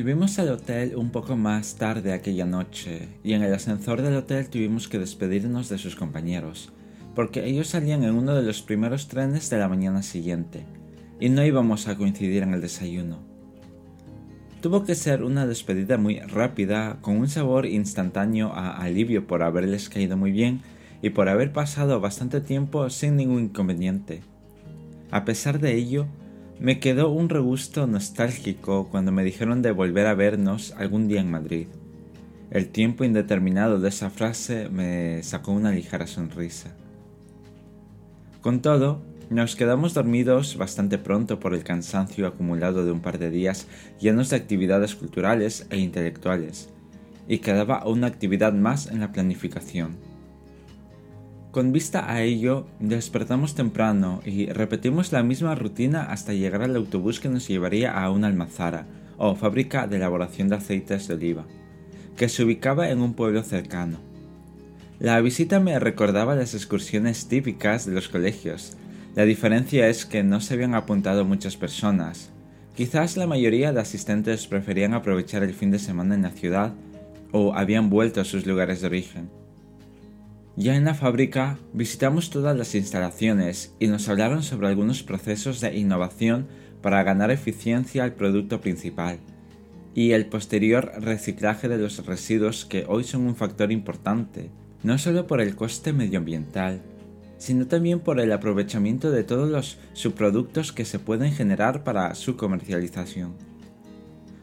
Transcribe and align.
Volvimos 0.00 0.38
al 0.38 0.48
hotel 0.48 0.96
un 0.96 1.10
poco 1.10 1.36
más 1.36 1.74
tarde 1.74 2.14
aquella 2.14 2.46
noche 2.46 3.10
y 3.22 3.34
en 3.34 3.42
el 3.42 3.52
ascensor 3.52 4.00
del 4.00 4.16
hotel 4.16 4.48
tuvimos 4.48 4.88
que 4.88 4.98
despedirnos 4.98 5.68
de 5.68 5.76
sus 5.76 5.94
compañeros, 5.94 6.72
porque 7.14 7.44
ellos 7.44 7.68
salían 7.68 8.02
en 8.04 8.14
uno 8.14 8.34
de 8.34 8.42
los 8.42 8.62
primeros 8.62 9.08
trenes 9.08 9.50
de 9.50 9.58
la 9.58 9.68
mañana 9.68 10.02
siguiente 10.02 10.64
y 11.20 11.28
no 11.28 11.44
íbamos 11.44 11.86
a 11.86 11.98
coincidir 11.98 12.42
en 12.42 12.54
el 12.54 12.62
desayuno. 12.62 13.18
Tuvo 14.62 14.84
que 14.84 14.94
ser 14.94 15.22
una 15.22 15.46
despedida 15.46 15.98
muy 15.98 16.18
rápida, 16.20 16.96
con 17.02 17.18
un 17.18 17.28
sabor 17.28 17.66
instantáneo 17.66 18.54
a 18.54 18.78
alivio 18.78 19.26
por 19.26 19.42
haberles 19.42 19.90
caído 19.90 20.16
muy 20.16 20.32
bien 20.32 20.62
y 21.02 21.10
por 21.10 21.28
haber 21.28 21.52
pasado 21.52 22.00
bastante 22.00 22.40
tiempo 22.40 22.88
sin 22.88 23.16
ningún 23.16 23.42
inconveniente. 23.42 24.22
A 25.10 25.26
pesar 25.26 25.60
de 25.60 25.74
ello, 25.74 26.06
me 26.60 26.78
quedó 26.78 27.08
un 27.08 27.30
regusto 27.30 27.86
nostálgico 27.86 28.88
cuando 28.90 29.12
me 29.12 29.24
dijeron 29.24 29.62
de 29.62 29.70
volver 29.70 30.06
a 30.06 30.14
vernos 30.14 30.74
algún 30.76 31.08
día 31.08 31.22
en 31.22 31.30
Madrid. 31.30 31.68
El 32.50 32.68
tiempo 32.68 33.02
indeterminado 33.02 33.80
de 33.80 33.88
esa 33.88 34.10
frase 34.10 34.68
me 34.68 35.22
sacó 35.22 35.52
una 35.52 35.72
ligera 35.72 36.06
sonrisa. 36.06 36.76
Con 38.42 38.60
todo, 38.60 39.00
nos 39.30 39.56
quedamos 39.56 39.94
dormidos 39.94 40.58
bastante 40.58 40.98
pronto 40.98 41.40
por 41.40 41.54
el 41.54 41.64
cansancio 41.64 42.26
acumulado 42.26 42.84
de 42.84 42.92
un 42.92 43.00
par 43.00 43.18
de 43.18 43.30
días 43.30 43.66
llenos 43.98 44.28
de 44.28 44.36
actividades 44.36 44.94
culturales 44.94 45.66
e 45.70 45.78
intelectuales, 45.78 46.68
y 47.26 47.38
quedaba 47.38 47.86
una 47.86 48.06
actividad 48.06 48.52
más 48.52 48.88
en 48.88 49.00
la 49.00 49.12
planificación. 49.12 50.09
Con 51.50 51.72
vista 51.72 52.08
a 52.08 52.22
ello, 52.22 52.68
despertamos 52.78 53.56
temprano 53.56 54.20
y 54.24 54.46
repetimos 54.46 55.10
la 55.10 55.24
misma 55.24 55.56
rutina 55.56 56.04
hasta 56.04 56.32
llegar 56.32 56.62
al 56.62 56.76
autobús 56.76 57.18
que 57.18 57.28
nos 57.28 57.48
llevaría 57.48 57.92
a 57.92 58.08
una 58.10 58.28
almazara, 58.28 58.86
o 59.18 59.34
fábrica 59.34 59.88
de 59.88 59.96
elaboración 59.96 60.48
de 60.48 60.56
aceites 60.56 61.08
de 61.08 61.14
oliva, 61.14 61.46
que 62.16 62.28
se 62.28 62.44
ubicaba 62.44 62.90
en 62.90 63.00
un 63.00 63.14
pueblo 63.14 63.42
cercano. 63.42 63.98
La 65.00 65.20
visita 65.20 65.58
me 65.58 65.76
recordaba 65.80 66.36
las 66.36 66.54
excursiones 66.54 67.26
típicas 67.26 67.84
de 67.84 67.94
los 67.94 68.08
colegios. 68.08 68.76
La 69.16 69.24
diferencia 69.24 69.88
es 69.88 70.06
que 70.06 70.22
no 70.22 70.40
se 70.40 70.54
habían 70.54 70.76
apuntado 70.76 71.24
muchas 71.24 71.56
personas. 71.56 72.30
Quizás 72.76 73.16
la 73.16 73.26
mayoría 73.26 73.72
de 73.72 73.80
asistentes 73.80 74.46
preferían 74.46 74.94
aprovechar 74.94 75.42
el 75.42 75.54
fin 75.54 75.72
de 75.72 75.80
semana 75.80 76.14
en 76.14 76.22
la 76.22 76.30
ciudad 76.30 76.74
o 77.32 77.54
habían 77.54 77.90
vuelto 77.90 78.20
a 78.20 78.24
sus 78.24 78.46
lugares 78.46 78.82
de 78.82 78.86
origen. 78.86 79.39
Ya 80.60 80.76
en 80.76 80.84
la 80.84 80.92
fábrica 80.92 81.56
visitamos 81.72 82.28
todas 82.28 82.54
las 82.54 82.74
instalaciones 82.74 83.74
y 83.78 83.86
nos 83.86 84.10
hablaron 84.10 84.42
sobre 84.42 84.68
algunos 84.68 85.02
procesos 85.02 85.62
de 85.62 85.74
innovación 85.74 86.48
para 86.82 87.02
ganar 87.02 87.30
eficiencia 87.30 88.04
al 88.04 88.12
producto 88.12 88.60
principal 88.60 89.20
y 89.94 90.10
el 90.10 90.26
posterior 90.26 90.92
reciclaje 90.98 91.66
de 91.66 91.78
los 91.78 92.04
residuos 92.04 92.66
que 92.66 92.84
hoy 92.86 93.04
son 93.04 93.22
un 93.22 93.36
factor 93.36 93.72
importante, 93.72 94.50
no 94.82 94.98
solo 94.98 95.26
por 95.26 95.40
el 95.40 95.56
coste 95.56 95.94
medioambiental, 95.94 96.82
sino 97.38 97.66
también 97.66 98.00
por 98.00 98.20
el 98.20 98.30
aprovechamiento 98.30 99.10
de 99.10 99.24
todos 99.24 99.48
los 99.48 99.78
subproductos 99.94 100.72
que 100.72 100.84
se 100.84 100.98
pueden 100.98 101.32
generar 101.32 101.84
para 101.84 102.14
su 102.14 102.36
comercialización. 102.36 103.32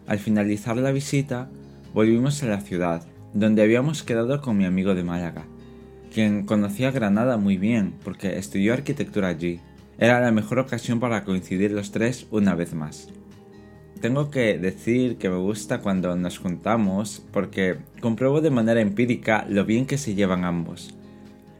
Al 0.07 0.17
finalizar 0.17 0.77
la 0.77 0.91
visita, 0.91 1.51
volvimos 1.93 2.41
a 2.41 2.47
la 2.47 2.61
ciudad, 2.61 3.05
donde 3.35 3.61
habíamos 3.61 4.01
quedado 4.01 4.41
con 4.41 4.57
mi 4.57 4.65
amigo 4.65 4.95
de 4.95 5.03
Málaga, 5.03 5.45
quien 6.13 6.45
conocía 6.45 6.91
Granada 6.91 7.37
muy 7.37 7.57
bien 7.57 7.93
porque 8.03 8.37
estudió 8.37 8.73
arquitectura 8.73 9.29
allí. 9.29 9.59
Era 9.97 10.19
la 10.19 10.31
mejor 10.31 10.59
ocasión 10.59 10.99
para 10.99 11.23
coincidir 11.23 11.71
los 11.71 11.91
tres 11.91 12.27
una 12.31 12.55
vez 12.55 12.73
más. 12.73 13.09
Tengo 14.01 14.29
que 14.29 14.59
decir 14.59 15.17
que 15.17 15.29
me 15.29 15.37
gusta 15.37 15.79
cuando 15.79 16.15
nos 16.15 16.37
juntamos 16.37 17.23
porque 17.31 17.77
compruebo 17.99 18.41
de 18.41 18.51
manera 18.51 18.79
empírica 18.79 19.45
lo 19.49 19.65
bien 19.65 19.87
que 19.87 19.97
se 19.97 20.13
llevan 20.13 20.43
ambos. 20.43 20.93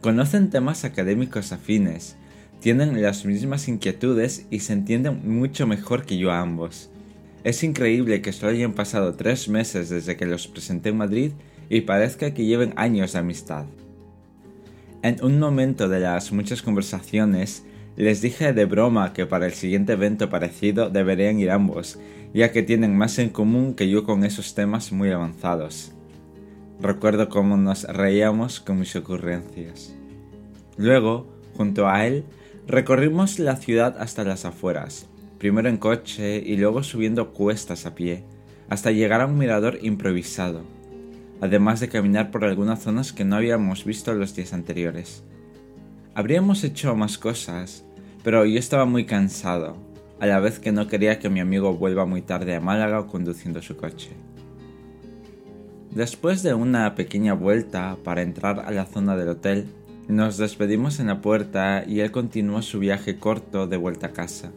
Conocen 0.00 0.50
temas 0.50 0.84
académicos 0.84 1.50
afines, 1.50 2.16
tienen 2.60 3.02
las 3.02 3.24
mismas 3.24 3.66
inquietudes 3.66 4.46
y 4.50 4.60
se 4.60 4.72
entienden 4.72 5.28
mucho 5.28 5.66
mejor 5.66 6.04
que 6.04 6.16
yo 6.16 6.30
a 6.30 6.40
ambos. 6.40 6.90
Es 7.42 7.64
increíble 7.64 8.22
que 8.22 8.32
solo 8.32 8.52
hayan 8.52 8.72
pasado 8.72 9.14
tres 9.14 9.48
meses 9.48 9.88
desde 9.88 10.16
que 10.16 10.26
los 10.26 10.46
presenté 10.46 10.90
en 10.90 10.98
Madrid 10.98 11.32
y 11.68 11.82
parezca 11.82 12.34
que 12.34 12.44
lleven 12.44 12.72
años 12.76 13.12
de 13.12 13.18
amistad. 13.18 13.66
En 15.00 15.22
un 15.22 15.38
momento 15.38 15.88
de 15.88 16.00
las 16.00 16.32
muchas 16.32 16.60
conversaciones, 16.60 17.64
les 17.94 18.20
dije 18.20 18.52
de 18.52 18.64
broma 18.64 19.12
que 19.12 19.26
para 19.26 19.46
el 19.46 19.52
siguiente 19.52 19.92
evento 19.92 20.28
parecido 20.28 20.90
deberían 20.90 21.38
ir 21.38 21.52
ambos, 21.52 22.00
ya 22.34 22.50
que 22.50 22.64
tienen 22.64 22.96
más 22.96 23.20
en 23.20 23.28
común 23.28 23.74
que 23.74 23.88
yo 23.88 24.02
con 24.02 24.24
esos 24.24 24.56
temas 24.56 24.90
muy 24.90 25.12
avanzados. 25.12 25.92
Recuerdo 26.80 27.28
cómo 27.28 27.56
nos 27.56 27.84
reíamos 27.84 28.58
con 28.58 28.80
mis 28.80 28.96
ocurrencias. 28.96 29.94
Luego, 30.76 31.28
junto 31.56 31.88
a 31.88 32.04
él, 32.04 32.24
recorrimos 32.66 33.38
la 33.38 33.54
ciudad 33.54 33.96
hasta 34.00 34.24
las 34.24 34.44
afueras, 34.44 35.06
primero 35.38 35.68
en 35.68 35.76
coche 35.76 36.42
y 36.44 36.56
luego 36.56 36.82
subiendo 36.82 37.32
cuestas 37.32 37.86
a 37.86 37.94
pie, 37.94 38.24
hasta 38.68 38.90
llegar 38.90 39.20
a 39.20 39.26
un 39.26 39.38
mirador 39.38 39.78
improvisado 39.80 40.77
además 41.40 41.80
de 41.80 41.88
caminar 41.88 42.30
por 42.30 42.44
algunas 42.44 42.80
zonas 42.80 43.12
que 43.12 43.24
no 43.24 43.36
habíamos 43.36 43.84
visto 43.84 44.12
los 44.14 44.34
días 44.34 44.52
anteriores. 44.52 45.22
Habríamos 46.14 46.64
hecho 46.64 46.96
más 46.96 47.18
cosas, 47.18 47.84
pero 48.24 48.44
yo 48.44 48.58
estaba 48.58 48.84
muy 48.84 49.04
cansado, 49.04 49.76
a 50.20 50.26
la 50.26 50.40
vez 50.40 50.58
que 50.58 50.72
no 50.72 50.88
quería 50.88 51.18
que 51.18 51.30
mi 51.30 51.40
amigo 51.40 51.74
vuelva 51.74 52.06
muy 52.06 52.22
tarde 52.22 52.54
a 52.54 52.60
Málaga 52.60 53.06
conduciendo 53.06 53.62
su 53.62 53.76
coche. 53.76 54.10
Después 55.90 56.42
de 56.42 56.54
una 56.54 56.94
pequeña 56.94 57.34
vuelta 57.34 57.96
para 58.04 58.22
entrar 58.22 58.60
a 58.60 58.70
la 58.70 58.84
zona 58.84 59.16
del 59.16 59.28
hotel, 59.28 59.66
nos 60.08 60.38
despedimos 60.38 61.00
en 61.00 61.06
la 61.06 61.20
puerta 61.20 61.84
y 61.86 62.00
él 62.00 62.10
continuó 62.10 62.62
su 62.62 62.78
viaje 62.78 63.18
corto 63.18 63.66
de 63.66 63.76
vuelta 63.76 64.08
a 64.08 64.12
casa. 64.12 64.50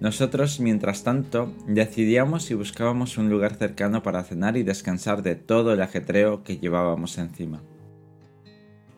Nosotros, 0.00 0.60
mientras 0.60 1.04
tanto, 1.04 1.52
decidíamos 1.66 2.44
si 2.44 2.54
buscábamos 2.54 3.18
un 3.18 3.28
lugar 3.28 3.56
cercano 3.56 4.02
para 4.02 4.24
cenar 4.24 4.56
y 4.56 4.62
descansar 4.62 5.22
de 5.22 5.34
todo 5.34 5.74
el 5.74 5.82
ajetreo 5.82 6.42
que 6.42 6.56
llevábamos 6.56 7.18
encima. 7.18 7.60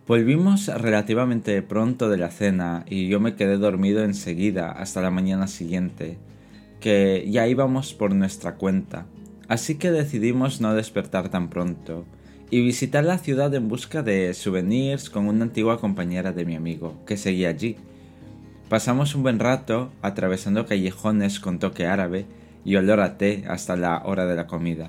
Volvimos 0.06 0.68
relativamente 0.68 1.60
pronto 1.62 2.08
de 2.08 2.18
la 2.18 2.30
cena 2.30 2.84
y 2.88 3.08
yo 3.08 3.18
me 3.18 3.34
quedé 3.34 3.56
dormido 3.56 4.04
enseguida 4.04 4.70
hasta 4.70 5.02
la 5.02 5.10
mañana 5.10 5.48
siguiente, 5.48 6.18
que 6.80 7.26
ya 7.28 7.48
íbamos 7.48 7.94
por 7.94 8.14
nuestra 8.14 8.54
cuenta, 8.54 9.06
así 9.48 9.76
que 9.76 9.90
decidimos 9.90 10.60
no 10.60 10.74
despertar 10.74 11.30
tan 11.30 11.50
pronto 11.50 12.04
y 12.50 12.60
visitar 12.60 13.04
la 13.04 13.18
ciudad 13.18 13.52
en 13.54 13.68
busca 13.68 14.02
de 14.02 14.34
souvenirs 14.34 15.10
con 15.10 15.26
una 15.26 15.44
antigua 15.44 15.80
compañera 15.80 16.32
de 16.32 16.44
mi 16.44 16.54
amigo, 16.54 17.00
que 17.06 17.16
seguía 17.16 17.48
allí, 17.48 17.76
Pasamos 18.72 19.14
un 19.14 19.22
buen 19.22 19.38
rato 19.38 19.92
atravesando 20.00 20.64
callejones 20.64 21.40
con 21.40 21.58
toque 21.58 21.86
árabe 21.86 22.24
y 22.64 22.76
olor 22.76 23.00
a 23.00 23.18
té 23.18 23.44
hasta 23.46 23.76
la 23.76 24.00
hora 24.06 24.24
de 24.24 24.34
la 24.34 24.46
comida. 24.46 24.88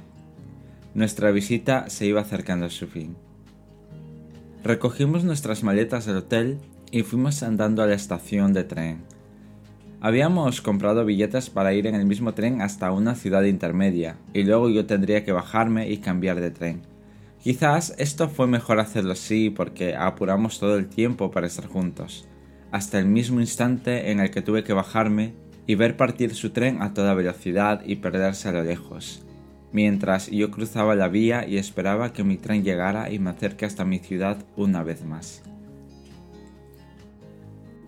Nuestra 0.94 1.32
visita 1.32 1.90
se 1.90 2.06
iba 2.06 2.22
acercando 2.22 2.68
a 2.68 2.70
su 2.70 2.88
fin. 2.88 3.18
Recogimos 4.64 5.26
nuestras 5.26 5.64
maletas 5.64 6.06
del 6.06 6.16
hotel 6.16 6.60
y 6.92 7.04
fuimos 7.04 7.44
andando 7.44 7.84
a 7.84 7.86
la 7.86 7.96
estación 7.96 8.54
de 8.54 8.64
tren. 8.64 9.02
Habíamos 10.00 10.62
comprado 10.62 11.04
billetes 11.04 11.50
para 11.50 11.74
ir 11.74 11.86
en 11.86 11.96
el 11.96 12.06
mismo 12.06 12.34
tren 12.34 12.62
hasta 12.62 12.90
una 12.94 13.16
ciudad 13.16 13.44
intermedia, 13.44 14.16
y 14.34 14.44
luego 14.44 14.70
yo 14.70 14.86
tendría 14.86 15.26
que 15.26 15.34
bajarme 15.34 15.90
y 15.90 15.98
cambiar 15.98 16.40
de 16.40 16.52
tren. 16.52 16.84
Quizás 17.42 17.94
esto 17.98 18.30
fue 18.30 18.48
mejor 18.48 18.80
hacerlo 18.80 19.12
así 19.12 19.50
porque 19.50 19.94
apuramos 19.94 20.58
todo 20.58 20.78
el 20.78 20.88
tiempo 20.88 21.32
para 21.32 21.48
estar 21.48 21.68
juntos 21.68 22.30
hasta 22.74 22.98
el 22.98 23.06
mismo 23.06 23.40
instante 23.40 24.10
en 24.10 24.20
el 24.20 24.32
que 24.32 24.42
tuve 24.42 24.64
que 24.64 24.74
bajarme 24.74 25.36
y 25.68 25.76
ver 25.76 25.96
partir 25.96 26.34
su 26.34 26.50
tren 26.50 26.82
a 26.82 26.96
toda 26.96 27.14
velocidad 27.14 27.84
y 27.86 27.98
perderse 27.98 28.50
a 28.50 28.52
lo 28.52 28.64
lejos, 28.64 29.24
mientras 29.72 30.32
yo 30.32 30.50
cruzaba 30.50 30.96
la 30.96 31.08
vía 31.08 31.48
y 31.48 31.58
esperaba 31.58 32.14
que 32.14 32.24
mi 32.24 32.36
tren 32.36 32.64
llegara 32.64 33.12
y 33.12 33.20
me 33.20 33.30
acerque 33.30 33.66
hasta 33.66 33.86
mi 33.86 34.00
ciudad 34.00 34.44
una 34.58 34.82
vez 34.82 35.06
más. 35.06 35.44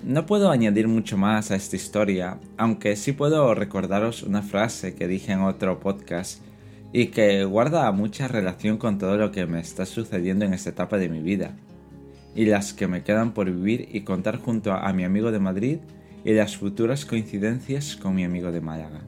No 0.03 0.27
puedo 0.27 0.51
añadir 0.51 0.87
mucho 0.87 1.17
más 1.17 1.49
a 1.49 1.55
esta 1.55 1.75
historia, 1.75 2.37
aunque 2.55 2.95
sí 2.95 3.11
puedo 3.11 3.55
recordaros 3.55 4.21
una 4.21 4.43
frase 4.43 4.93
que 4.93 5.07
dije 5.07 5.31
en 5.31 5.41
otro 5.41 5.79
podcast 5.79 6.43
y 6.93 7.07
que 7.07 7.43
guarda 7.43 7.91
mucha 7.91 8.27
relación 8.27 8.77
con 8.77 8.99
todo 8.99 9.17
lo 9.17 9.31
que 9.31 9.47
me 9.47 9.59
está 9.59 9.87
sucediendo 9.87 10.45
en 10.45 10.53
esta 10.53 10.69
etapa 10.69 10.99
de 10.99 11.09
mi 11.09 11.21
vida 11.21 11.55
y 12.35 12.45
las 12.45 12.73
que 12.73 12.87
me 12.87 13.03
quedan 13.03 13.33
por 13.33 13.49
vivir 13.49 13.89
y 13.91 14.01
contar 14.01 14.37
junto 14.37 14.73
a, 14.73 14.91
mi 14.93 15.03
amigo 15.03 15.31
de 15.31 15.39
Madrid 15.39 15.77
y 16.23 16.33
las 16.33 16.57
futuras 16.57 17.05
coincidencias 17.05 17.95
con 17.95 18.13
mi 18.13 18.23
amigo 18.23 18.51
de 18.51 18.61
Málaga. 18.61 19.01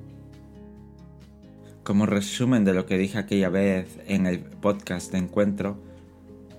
Como 1.83 2.05
resumen 2.05 2.65
de 2.65 2.73
lo 2.73 2.85
que 2.85 2.97
dije 2.97 3.17
aquella 3.17 3.49
vez 3.49 3.99
en 4.07 4.25
el 4.25 4.39
podcast 4.39 5.11
de 5.11 5.19
encuentro, 5.19 5.77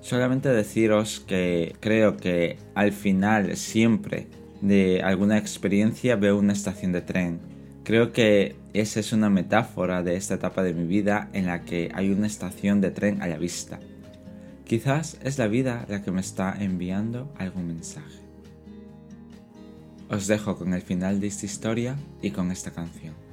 solamente 0.00 0.48
deciros 0.50 1.20
que 1.20 1.74
creo 1.80 2.16
que 2.16 2.58
al 2.74 2.92
final 2.92 3.56
siempre 3.56 4.26
de 4.60 5.02
alguna 5.02 5.38
experiencia 5.38 6.16
veo 6.16 6.38
una 6.38 6.52
estación 6.52 6.92
de 6.92 7.00
tren, 7.00 7.40
Creo 7.88 8.12
que 8.12 8.54
esa 8.74 9.00
es 9.00 9.14
una 9.14 9.30
metáfora 9.30 10.02
de 10.02 10.16
esta 10.16 10.34
etapa 10.34 10.62
de 10.62 10.74
mi 10.74 10.86
vida 10.86 11.30
en 11.32 11.46
la 11.46 11.62
que 11.62 11.90
hay 11.94 12.10
una 12.10 12.26
estación 12.26 12.82
de 12.82 12.90
tren 12.90 13.22
a 13.22 13.26
la 13.26 13.38
vista. 13.38 13.80
Quizás 14.68 15.16
es 15.24 15.38
la 15.38 15.46
vida 15.46 15.86
la 15.88 16.02
que 16.02 16.10
me 16.10 16.20
está 16.20 16.54
enviando 16.60 17.32
algún 17.38 17.68
mensaje. 17.68 18.20
Os 20.10 20.26
dejo 20.26 20.58
con 20.58 20.74
el 20.74 20.82
final 20.82 21.20
de 21.20 21.28
esta 21.28 21.46
historia 21.46 21.96
y 22.20 22.32
con 22.32 22.50
esta 22.50 22.70
canción. 22.70 23.27